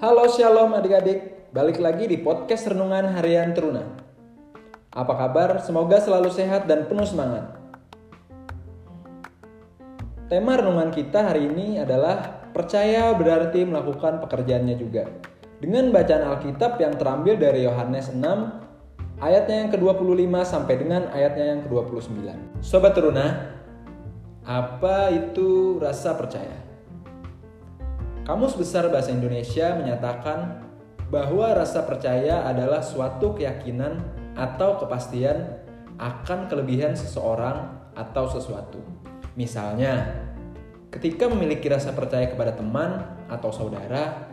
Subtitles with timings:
[0.00, 3.84] Halo Shalom adik-adik, balik lagi di podcast Renungan Harian Teruna.
[4.96, 5.60] Apa kabar?
[5.60, 7.52] Semoga selalu sehat dan penuh semangat.
[10.32, 15.04] Tema renungan kita hari ini adalah percaya berarti melakukan pekerjaannya juga.
[15.60, 18.24] Dengan bacaan Alkitab yang terambil dari Yohanes 6
[19.20, 22.24] ayatnya yang ke-25 sampai dengan ayatnya yang ke-29.
[22.64, 23.52] Sobat Teruna,
[24.48, 26.69] apa itu rasa percaya?
[28.28, 30.60] Kamus Besar Bahasa Indonesia menyatakan
[31.08, 33.96] bahwa rasa percaya adalah suatu keyakinan
[34.36, 35.56] atau kepastian
[35.96, 38.80] akan kelebihan seseorang atau sesuatu.
[39.34, 40.20] Misalnya,
[40.92, 44.28] ketika memiliki rasa percaya kepada teman atau saudara,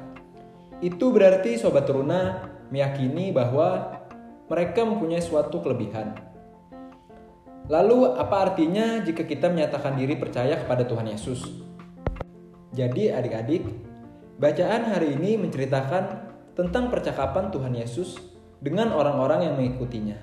[0.83, 3.97] itu berarti sobat teruna meyakini bahwa
[4.51, 6.11] mereka mempunyai suatu kelebihan.
[7.67, 11.66] Lalu, apa artinya jika kita menyatakan diri percaya kepada Tuhan Yesus?
[12.77, 13.87] Jadi, adik-adik,
[14.37, 18.21] Bacaan hari ini menceritakan tentang percakapan Tuhan Yesus
[18.61, 20.13] dengan orang-orang yang mengikutinya.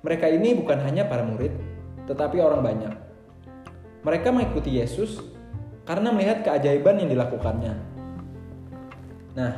[0.00, 1.52] Mereka ini bukan hanya para murid,
[2.08, 2.94] tetapi orang banyak.
[4.00, 5.20] Mereka mengikuti Yesus
[5.84, 7.74] karena melihat keajaiban yang dilakukannya.
[9.36, 9.52] Nah,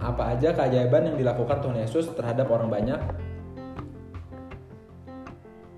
[0.00, 3.00] apa aja keajaiban yang dilakukan Tuhan Yesus terhadap orang banyak?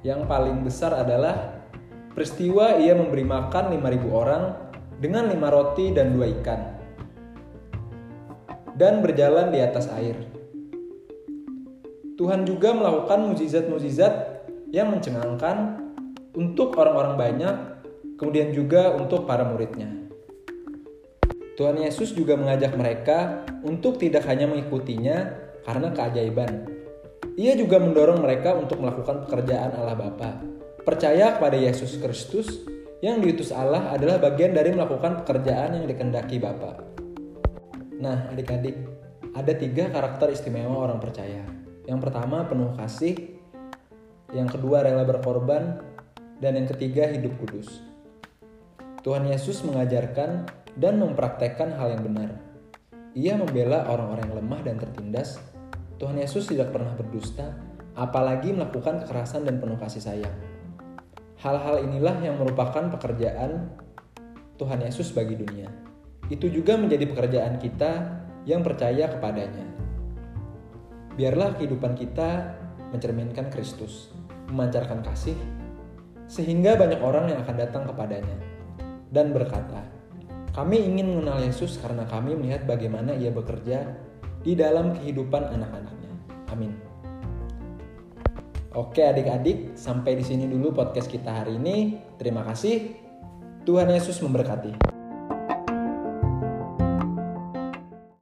[0.06, 1.58] Yang paling besar adalah
[2.14, 4.63] peristiwa ia memberi makan 5.000 orang
[4.98, 6.74] dengan lima roti dan dua ikan
[8.74, 10.18] dan berjalan di atas air.
[12.14, 14.14] Tuhan juga melakukan mukjizat-mukjizat
[14.70, 15.82] yang mencengangkan
[16.34, 17.56] untuk orang-orang banyak,
[18.18, 19.90] kemudian juga untuk para muridnya.
[21.54, 25.30] Tuhan Yesus juga mengajak mereka untuk tidak hanya mengikutinya
[25.62, 26.66] karena keajaiban.
[27.38, 30.42] Ia juga mendorong mereka untuk melakukan pekerjaan Allah Bapa.
[30.82, 32.66] Percaya kepada Yesus Kristus
[33.02, 36.78] yang diutus Allah adalah bagian dari melakukan pekerjaan yang dikendaki Bapa.
[37.98, 38.76] Nah, adik-adik,
[39.34, 41.42] ada tiga karakter istimewa orang percaya.
[41.88, 43.16] Yang pertama, penuh kasih.
[44.30, 45.82] Yang kedua, rela berkorban.
[46.38, 47.82] Dan yang ketiga, hidup kudus.
[49.04, 50.48] Tuhan Yesus mengajarkan
[50.80, 52.30] dan mempraktekkan hal yang benar.
[53.14, 55.38] Ia membela orang-orang yang lemah dan tertindas.
[56.00, 57.54] Tuhan Yesus tidak pernah berdusta,
[57.94, 60.53] apalagi melakukan kekerasan dan penuh kasih sayang.
[61.44, 63.68] Hal-hal inilah yang merupakan pekerjaan
[64.56, 65.68] Tuhan Yesus bagi dunia
[66.32, 67.92] itu juga menjadi pekerjaan kita
[68.48, 69.68] yang percaya kepadanya.
[71.20, 72.56] Biarlah kehidupan kita
[72.96, 74.08] mencerminkan Kristus,
[74.48, 75.36] memancarkan kasih,
[76.24, 78.40] sehingga banyak orang yang akan datang kepadanya
[79.12, 79.84] dan berkata,
[80.56, 83.84] "Kami ingin mengenal Yesus karena kami melihat bagaimana Ia bekerja
[84.40, 86.12] di dalam kehidupan anak-anaknya."
[86.48, 86.93] Amin.
[88.74, 91.94] Oke adik-adik, sampai di sini dulu podcast kita hari ini.
[92.18, 92.90] Terima kasih.
[93.62, 94.93] Tuhan Yesus memberkati.